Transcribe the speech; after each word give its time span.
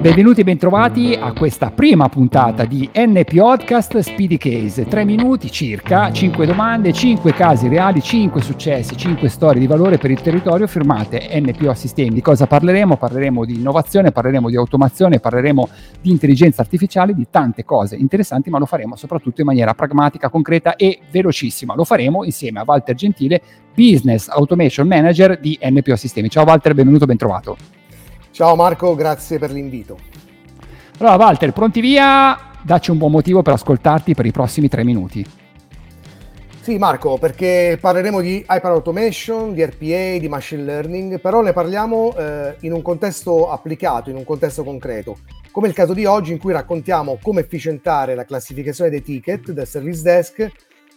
Benvenuti 0.00 0.40
e 0.40 0.44
bentrovati 0.44 1.12
a 1.12 1.34
questa 1.34 1.70
prima 1.70 2.08
puntata 2.08 2.64
di 2.64 2.88
NP 2.90 3.36
Podcast 3.36 3.98
Speedy 3.98 4.38
Case. 4.38 4.86
Tre 4.86 5.04
minuti 5.04 5.50
circa, 5.50 6.10
cinque 6.10 6.46
domande, 6.46 6.94
cinque 6.94 7.34
casi 7.34 7.68
reali, 7.68 8.00
cinque 8.00 8.40
successi, 8.40 8.96
cinque 8.96 9.28
storie 9.28 9.60
di 9.60 9.66
valore 9.66 9.98
per 9.98 10.10
il 10.10 10.22
territorio 10.22 10.66
firmate 10.66 11.28
NPO 11.38 11.74
Sistemi. 11.74 12.14
Di 12.14 12.22
cosa 12.22 12.46
parleremo? 12.46 12.96
Parleremo 12.96 13.44
di 13.44 13.56
innovazione, 13.56 14.10
parleremo 14.10 14.48
di 14.48 14.56
automazione, 14.56 15.20
parleremo 15.20 15.68
di 16.00 16.10
intelligenza 16.10 16.62
artificiale, 16.62 17.12
di 17.12 17.26
tante 17.28 17.66
cose 17.66 17.94
interessanti, 17.96 18.48
ma 18.48 18.58
lo 18.58 18.64
faremo 18.64 18.96
soprattutto 18.96 19.42
in 19.42 19.48
maniera 19.48 19.74
pragmatica, 19.74 20.30
concreta 20.30 20.76
e 20.76 20.98
velocissima. 21.10 21.74
Lo 21.74 21.84
faremo 21.84 22.24
insieme 22.24 22.60
a 22.60 22.64
Walter 22.66 22.94
Gentile, 22.94 23.42
Business 23.74 24.28
Automation 24.28 24.86
Manager 24.88 25.38
di 25.38 25.58
NPO 25.62 25.96
Sistemi. 25.96 26.30
Ciao 26.30 26.44
Walter, 26.44 26.72
benvenuto, 26.72 27.04
bentrovato. 27.04 27.79
Ciao 28.40 28.56
Marco, 28.56 28.94
grazie 28.94 29.38
per 29.38 29.50
l'invito. 29.50 29.98
Allora 30.96 31.16
Walter, 31.16 31.52
pronti 31.52 31.82
via? 31.82 32.38
Dacci 32.62 32.90
un 32.90 32.96
buon 32.96 33.10
motivo 33.10 33.42
per 33.42 33.52
ascoltarti 33.52 34.14
per 34.14 34.24
i 34.24 34.30
prossimi 34.30 34.66
tre 34.66 34.82
minuti. 34.82 35.22
Sì 36.62 36.78
Marco, 36.78 37.18
perché 37.18 37.76
parleremo 37.78 38.22
di 38.22 38.42
hyper 38.48 38.70
automation, 38.70 39.52
di 39.52 39.62
RPA, 39.62 40.16
di 40.18 40.26
machine 40.30 40.62
learning, 40.62 41.20
però 41.20 41.42
ne 41.42 41.52
parliamo 41.52 42.16
eh, 42.16 42.56
in 42.60 42.72
un 42.72 42.80
contesto 42.80 43.50
applicato, 43.50 44.08
in 44.08 44.16
un 44.16 44.24
contesto 44.24 44.64
concreto, 44.64 45.18
come 45.50 45.68
il 45.68 45.74
caso 45.74 45.92
di 45.92 46.06
oggi 46.06 46.32
in 46.32 46.38
cui 46.38 46.54
raccontiamo 46.54 47.18
come 47.20 47.42
efficientare 47.42 48.14
la 48.14 48.24
classificazione 48.24 48.88
dei 48.88 49.02
ticket 49.02 49.50
del 49.50 49.66
service 49.66 50.00
desk 50.00 50.50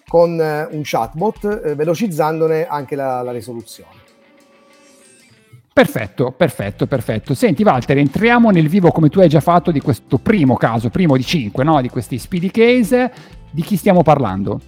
con 0.08 0.40
eh, 0.40 0.70
un 0.72 0.80
chatbot, 0.82 1.62
eh, 1.66 1.76
velocizzandone 1.76 2.68
anche 2.68 2.96
la, 2.96 3.22
la 3.22 3.34
risoluzione. 3.34 4.03
Perfetto, 5.74 6.32
perfetto, 6.32 6.86
perfetto. 6.86 7.34
Senti 7.34 7.64
Walter, 7.64 7.98
entriamo 7.98 8.52
nel 8.52 8.68
vivo 8.68 8.92
come 8.92 9.10
tu 9.10 9.20
hai 9.20 9.28
già 9.28 9.40
fatto 9.40 9.72
di 9.72 9.82
questo 9.82 10.20
primo 10.20 10.56
caso, 10.56 10.92
primo 10.92 11.18
di 11.18 11.24
cinque, 11.24 11.64
no? 11.64 11.82
di 11.82 11.90
questi 11.90 12.20
speedy 12.20 12.52
case. 12.52 13.12
Di 13.50 13.64
chi 13.64 13.76
stiamo 13.76 14.04
parlando? 14.04 14.62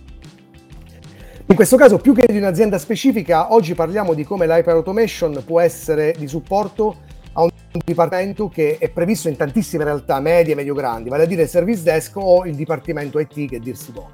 In 1.45 1.55
questo 1.55 1.77
caso, 1.77 1.97
più 1.97 2.16
che 2.16 2.25
di 2.25 2.39
un'azienda 2.39 2.79
specifica, 2.79 3.53
oggi 3.53 3.75
parliamo 3.75 4.16
di 4.16 4.23
come 4.23 4.47
l'hyperautomation 4.47 5.44
può 5.45 5.59
essere 5.59 6.16
di 6.17 6.27
supporto 6.27 6.95
a 7.33 7.44
un 7.44 7.51
dipartimento 7.85 8.49
che 8.49 8.77
è 8.79 8.89
previsto 8.89 9.27
in 9.27 9.35
tantissime 9.35 9.83
realtà 9.83 10.19
medie 10.19 10.55
medio-grandi, 10.55 11.09
vale 11.09 11.23
a 11.23 11.27
dire 11.27 11.44
il 11.44 11.49
service 11.49 11.83
desk 11.83 12.17
o 12.17 12.45
il 12.47 12.55
dipartimento 12.55 13.19
IT 13.19 13.47
che 13.47 13.59
dir 13.59 13.77
si 13.77 13.91
vuole. 13.91 14.13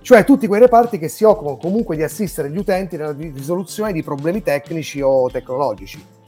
Cioè 0.00 0.24
tutti 0.24 0.46
quei 0.46 0.60
reparti 0.60 0.96
che 0.96 1.08
si 1.08 1.24
occupano 1.24 1.58
comunque 1.58 1.94
di 1.94 2.02
assistere 2.02 2.50
gli 2.50 2.56
utenti 2.56 2.96
nella 2.96 3.12
risoluzione 3.12 3.92
di 3.92 4.02
problemi 4.02 4.42
tecnici 4.42 5.02
o 5.02 5.30
tecnologici. 5.30 6.20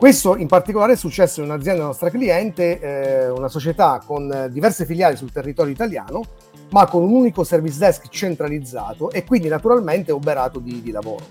Questo 0.00 0.34
in 0.38 0.46
particolare 0.46 0.94
è 0.94 0.96
successo 0.96 1.42
in 1.42 1.50
un'azienda 1.50 1.82
nostra 1.82 2.08
cliente, 2.08 2.80
eh, 2.80 3.28
una 3.28 3.48
società 3.48 4.00
con 4.02 4.48
diverse 4.50 4.86
filiali 4.86 5.14
sul 5.14 5.30
territorio 5.30 5.74
italiano, 5.74 6.22
ma 6.70 6.86
con 6.86 7.02
un 7.02 7.12
unico 7.12 7.44
service 7.44 7.78
desk 7.78 8.08
centralizzato 8.08 9.10
e 9.10 9.24
quindi 9.24 9.48
naturalmente 9.48 10.10
oberato 10.10 10.58
di, 10.58 10.80
di 10.80 10.90
lavoro. 10.90 11.26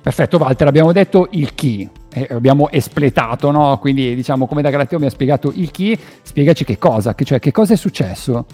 Perfetto 0.00 0.36
Walter, 0.36 0.68
abbiamo 0.68 0.92
detto 0.92 1.26
il 1.32 1.52
key, 1.56 1.90
eh, 2.12 2.28
abbiamo 2.30 2.70
espletato, 2.70 3.50
no? 3.50 3.76
quindi 3.80 4.14
diciamo 4.14 4.46
come 4.46 4.62
da 4.62 4.70
Galateo 4.70 5.00
mi 5.00 5.06
ha 5.06 5.10
spiegato 5.10 5.50
il 5.52 5.72
key, 5.72 5.98
spiegaci 6.22 6.62
che 6.62 6.78
cosa, 6.78 7.16
che, 7.16 7.24
cioè 7.24 7.40
che 7.40 7.50
cosa 7.50 7.72
è 7.72 7.76
successo? 7.76 8.46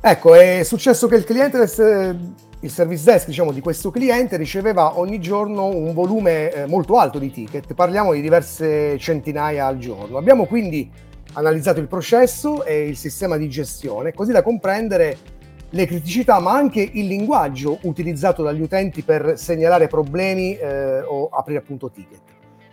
Ecco, 0.00 0.34
è 0.34 0.64
successo 0.64 1.06
che 1.06 1.14
il 1.14 1.22
cliente 1.22 1.58
il 2.64 2.70
service 2.70 3.04
desk 3.04 3.26
diciamo, 3.26 3.52
di 3.52 3.60
questo 3.60 3.90
cliente 3.90 4.38
riceveva 4.38 4.98
ogni 4.98 5.20
giorno 5.20 5.66
un 5.66 5.92
volume 5.92 6.50
eh, 6.50 6.66
molto 6.66 6.98
alto 6.98 7.18
di 7.18 7.30
ticket, 7.30 7.74
parliamo 7.74 8.14
di 8.14 8.22
diverse 8.22 8.98
centinaia 8.98 9.66
al 9.66 9.76
giorno. 9.76 10.16
Abbiamo 10.16 10.46
quindi 10.46 10.90
analizzato 11.34 11.80
il 11.80 11.88
processo 11.88 12.64
e 12.64 12.88
il 12.88 12.96
sistema 12.96 13.36
di 13.36 13.50
gestione, 13.50 14.14
così 14.14 14.32
da 14.32 14.42
comprendere 14.42 15.18
le 15.68 15.86
criticità, 15.86 16.38
ma 16.40 16.52
anche 16.52 16.80
il 16.80 17.06
linguaggio 17.06 17.80
utilizzato 17.82 18.42
dagli 18.42 18.62
utenti 18.62 19.02
per 19.02 19.34
segnalare 19.36 19.86
problemi 19.86 20.56
eh, 20.56 21.00
o 21.00 21.28
aprire 21.28 21.58
appunto 21.58 21.90
ticket. 21.90 22.22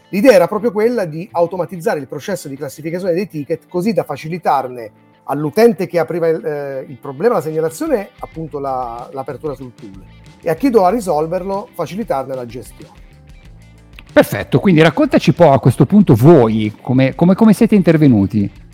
L'idea 0.10 0.32
era 0.32 0.48
proprio 0.48 0.72
quella 0.72 1.04
di 1.04 1.28
automatizzare 1.32 2.00
il 2.00 2.08
processo 2.08 2.48
di 2.48 2.56
classificazione 2.56 3.14
dei 3.14 3.28
ticket 3.28 3.68
così 3.68 3.92
da 3.92 4.04
facilitarne 4.04 5.10
all'utente 5.26 5.88
che 5.88 6.00
apriva 6.00 6.28
il, 6.28 6.46
eh, 6.46 6.86
il 6.88 6.98
problema, 6.98 7.36
la 7.36 7.42
segnalazione, 7.42 8.10
appunto 8.20 8.60
la, 8.60 9.10
l'apertura 9.12 9.54
sul 9.54 9.74
tool 9.74 10.04
e 10.42 10.50
a 10.50 10.56
chi 10.56 10.70
doveva 10.70 10.90
risolverlo 10.90 11.70
facilitarne 11.74 12.34
la 12.34 12.46
gestione. 12.46 13.00
Perfetto, 14.12 14.60
quindi 14.60 14.82
raccontaci 14.82 15.30
un 15.30 15.36
po' 15.36 15.52
a 15.52 15.60
questo 15.60 15.86
punto 15.86 16.16
voi 16.16 16.76
come, 16.82 17.16
come, 17.16 17.36
come 17.36 17.54
siete 17.54 17.76
intervenuti. 17.76 18.70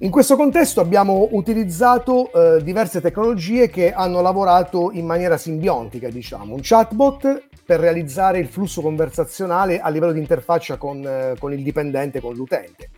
In 0.00 0.10
questo 0.10 0.36
contesto 0.36 0.80
abbiamo 0.80 1.28
utilizzato 1.32 2.30
eh, 2.32 2.62
diverse 2.62 3.00
tecnologie 3.00 3.68
che 3.68 3.92
hanno 3.92 4.20
lavorato 4.20 4.90
in 4.92 5.04
maniera 5.04 5.36
simbiontica, 5.36 6.08
diciamo, 6.08 6.54
un 6.54 6.60
chatbot 6.62 7.46
per 7.66 7.80
realizzare 7.80 8.38
il 8.38 8.46
flusso 8.46 8.80
conversazionale 8.80 9.80
a 9.80 9.88
livello 9.88 10.12
di 10.12 10.20
interfaccia 10.20 10.76
con, 10.76 11.04
eh, 11.04 11.34
con 11.38 11.52
il 11.52 11.62
dipendente, 11.62 12.20
con 12.20 12.34
l'utente 12.34 12.90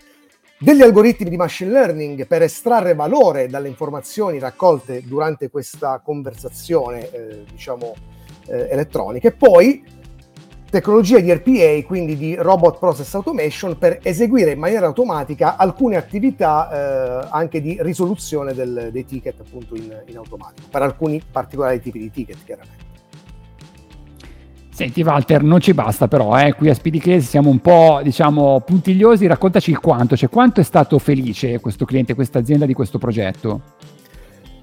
degli 0.63 0.83
algoritmi 0.83 1.31
di 1.31 1.39
machine 1.39 1.71
learning 1.71 2.27
per 2.27 2.43
estrarre 2.43 2.95
valore 2.95 3.49
dalle 3.49 3.69
informazioni 3.69 4.39
raccolte 4.39 5.03
durante 5.07 5.49
questa 5.49 6.01
conversazione 6.05 7.11
eh, 7.11 7.45
diciamo 7.51 7.95
eh, 8.47 8.69
elettronica 8.71 9.29
e 9.29 9.33
poi 9.33 9.83
tecnologie 10.69 11.23
di 11.23 11.33
RPA, 11.33 11.85
quindi 11.87 12.15
di 12.15 12.37
Robot 12.37 12.79
Process 12.79 13.13
Automation, 13.15 13.77
per 13.77 14.01
eseguire 14.03 14.53
in 14.53 14.59
maniera 14.59 14.87
automatica 14.87 15.57
alcune 15.57 15.97
attività 15.97 17.25
eh, 17.25 17.29
anche 17.31 17.61
di 17.61 17.79
risoluzione 17.81 18.53
del, 18.53 18.91
dei 18.93 19.05
ticket 19.05 19.41
appunto 19.41 19.75
in, 19.75 20.05
in 20.07 20.17
automatico, 20.17 20.69
per 20.71 20.83
alcuni 20.83 21.21
particolari 21.29 21.81
tipi 21.81 21.99
di 21.99 22.11
ticket 22.11 22.45
chiaramente. 22.45 22.90
Senti 24.81 25.03
Walter, 25.03 25.43
non 25.43 25.61
ci 25.61 25.75
basta 25.75 26.09
però, 26.09 26.41
eh? 26.41 26.55
qui 26.55 26.71
a 26.71 26.75
Speedy 26.75 27.01
Case 27.01 27.27
siamo 27.27 27.51
un 27.51 27.61
po' 27.61 28.01
diciamo 28.03 28.63
puntigliosi, 28.65 29.27
raccontaci 29.27 29.73
il 29.73 29.79
quanto, 29.79 30.17
cioè 30.17 30.31
quanto 30.31 30.63
è 30.63 30.65
stato 30.65 30.99
felice 30.99 31.61
questo 31.61 31.85
cliente, 31.85 32.15
questa 32.15 32.39
azienda 32.39 32.65
di 32.65 32.73
questo 32.73 32.97
progetto? 32.97 33.61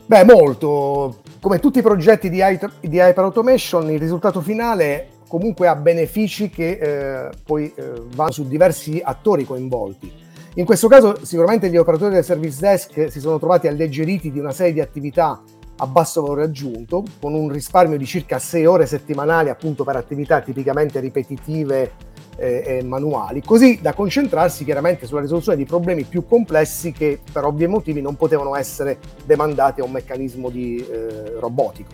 Beh, 0.08 0.24
molto. 0.24 1.18
Come 1.40 1.60
tutti 1.60 1.78
i 1.78 1.82
progetti 1.84 2.32
di, 2.32 2.42
di 2.80 2.98
Hyper 2.98 3.26
Automation, 3.26 3.92
il 3.92 4.00
risultato 4.00 4.42
finale 4.42 5.10
comunque 5.28 5.68
ha 5.68 5.76
benefici 5.76 6.50
che 6.50 6.80
eh, 6.82 7.30
poi 7.46 7.72
eh, 7.76 7.92
vanno 8.16 8.32
su 8.32 8.48
diversi 8.48 9.00
attori 9.04 9.46
coinvolti. 9.46 10.12
In 10.56 10.66
questo 10.66 10.88
caso 10.88 11.24
sicuramente 11.24 11.70
gli 11.70 11.78
operatori 11.78 12.16
del 12.16 12.24
service 12.24 12.58
desk 12.60 13.12
si 13.12 13.20
sono 13.20 13.38
trovati 13.38 13.68
alleggeriti 13.68 14.32
di 14.32 14.40
una 14.40 14.52
serie 14.52 14.74
di 14.74 14.82
attività 14.82 15.40
a 15.78 15.88
basso 15.88 16.22
valore 16.22 16.44
aggiunto, 16.44 17.04
con 17.20 17.34
un 17.34 17.50
risparmio 17.50 17.98
di 17.98 18.06
circa 18.06 18.40
6 18.40 18.66
ore 18.66 18.86
settimanali 18.86 19.50
appunto 19.50 19.84
per 19.84 19.96
attività 19.96 20.42
tipicamente 20.42 21.00
ripetitive 21.00 21.92
eh, 22.38 22.64
e 22.66 22.84
manuali, 22.84 23.42
così 23.44 23.80
da 23.82 23.94
concentrarsi 23.94 24.64
chiaramente 24.64 25.06
sulla 25.06 25.22
risoluzione 25.22 25.58
di 25.58 25.66
problemi 25.66 26.04
più 26.04 26.26
complessi 26.26 26.92
che 26.92 27.20
per 27.32 27.44
ovvi 27.44 27.68
motivi 27.68 28.02
non 28.02 28.16
potevano 28.16 28.56
essere 28.56 29.00
demandati 29.26 29.82
a 29.82 29.84
un 29.84 29.92
meccanismo 29.92 30.50
di 30.50 30.78
eh, 30.78 31.36
robotico. 31.40 31.92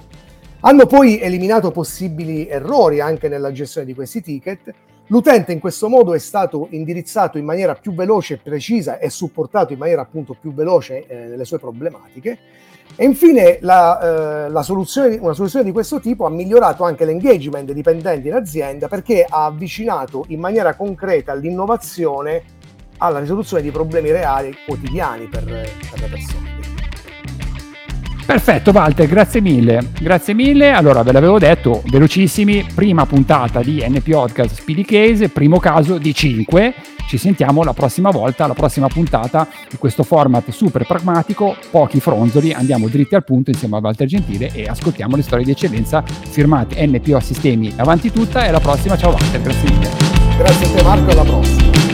Hanno 0.65 0.85
poi 0.85 1.19
eliminato 1.19 1.71
possibili 1.71 2.47
errori 2.47 3.01
anche 3.01 3.27
nella 3.27 3.51
gestione 3.51 3.85
di 3.85 3.93
questi 3.93 4.21
ticket. 4.21 4.73
L'utente 5.07 5.51
in 5.51 5.59
questo 5.59 5.89
modo 5.89 6.13
è 6.13 6.19
stato 6.19 6.67
indirizzato 6.71 7.37
in 7.37 7.45
maniera 7.45 7.75
più 7.75 7.93
veloce 7.93 8.35
e 8.35 8.37
precisa 8.37 8.99
e 8.99 9.09
supportato 9.09 9.73
in 9.73 9.79
maniera 9.79 10.01
appunto 10.01 10.35
più 10.39 10.53
veloce 10.53 11.05
eh, 11.07 11.27
nelle 11.27 11.45
sue 11.45 11.59
problematiche 11.59 12.37
e 12.95 13.05
infine 13.05 13.57
la, 13.61 14.45
eh, 14.45 14.49
la 14.49 14.61
soluzione, 14.61 15.17
una 15.19 15.33
soluzione 15.33 15.65
di 15.65 15.71
questo 15.71 15.99
tipo 15.99 16.25
ha 16.25 16.29
migliorato 16.29 16.83
anche 16.83 17.05
l'engagement 17.05 17.65
dei 17.65 17.75
dipendenti 17.75 18.27
in 18.27 18.33
azienda 18.33 18.87
perché 18.87 19.25
ha 19.27 19.45
avvicinato 19.45 20.25
in 20.27 20.39
maniera 20.39 20.75
concreta 20.75 21.33
l'innovazione 21.33 22.43
alla 22.97 23.19
risoluzione 23.19 23.63
di 23.63 23.71
problemi 23.71 24.11
reali 24.11 24.55
quotidiani 24.65 25.27
per, 25.27 25.43
per 25.43 25.99
le 25.99 26.07
persone. 26.07 26.82
Perfetto 28.25 28.71
Walter, 28.71 29.07
grazie 29.07 29.41
mille. 29.41 29.91
Grazie 29.99 30.33
mille. 30.33 30.71
Allora, 30.71 31.03
ve 31.03 31.11
l'avevo 31.11 31.39
detto, 31.39 31.83
velocissimi, 31.85 32.65
prima 32.73 33.05
puntata 33.05 33.61
di 33.61 33.83
NP 33.87 34.09
Podcast 34.23 34.55
Speedy 34.55 34.83
Case, 34.83 35.29
primo 35.29 35.59
caso 35.59 35.97
di 35.97 36.13
5 36.13 36.73
ci 37.07 37.17
sentiamo 37.17 37.63
la 37.63 37.73
prossima 37.73 38.09
volta, 38.09 38.47
la 38.47 38.53
prossima 38.53 38.87
puntata 38.87 39.47
di 39.69 39.77
questo 39.77 40.03
format 40.03 40.49
super 40.49 40.85
pragmatico, 40.85 41.55
pochi 41.69 41.99
fronzoli, 41.99 42.53
andiamo 42.53 42.87
dritti 42.87 43.13
al 43.13 43.23
punto 43.23 43.51
insieme 43.51 43.77
a 43.77 43.79
Walter 43.79 44.07
Gentile 44.07 44.49
e 44.51 44.65
ascoltiamo 44.65 45.15
le 45.15 45.21
storie 45.21 45.45
di 45.45 45.51
eccellenza 45.51 46.03
firmate 46.03 46.83
NPO 46.87 47.19
Sistemi 47.19 47.73
avanti 47.75 48.11
tutta 48.11 48.45
e 48.45 48.47
alla 48.47 48.59
prossima, 48.59 48.97
ciao 48.97 49.11
Walter, 49.11 49.41
grazie 49.41 49.69
mille. 49.69 49.89
Grazie 50.37 50.65
a 50.65 50.69
te 50.69 50.83
Marco, 50.83 51.11
alla 51.11 51.23
prossima. 51.23 51.92